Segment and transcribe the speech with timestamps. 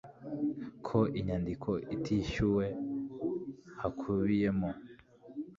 [0.87, 2.65] ko inyandiko itishyuwe
[3.79, 4.69] hakubiyemo